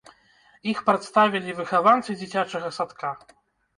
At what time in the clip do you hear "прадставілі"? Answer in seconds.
0.87-1.55